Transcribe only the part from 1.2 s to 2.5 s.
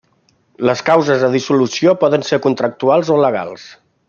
de dissolució poden ser